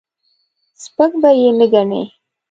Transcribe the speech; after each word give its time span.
سپک 0.83 1.11
به 1.21 1.29
یې 1.39 1.49
نه 1.59 1.65
ګڼې. 1.73 2.01